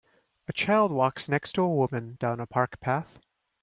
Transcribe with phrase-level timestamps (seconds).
[0.47, 3.19] A child walks next to a woman down a park path.